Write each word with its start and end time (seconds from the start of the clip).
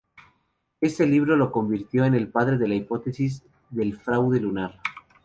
Este 0.81 1.05
libro 1.05 1.35
lo 1.37 1.51
convirtió 1.51 2.05
en 2.05 2.15
el 2.15 2.27
padre 2.27 2.57
de 2.57 2.67
la 2.67 2.73
hipótesis 2.73 3.43
del 3.69 3.95
fraude 3.95 4.39
lunar. 4.39 4.81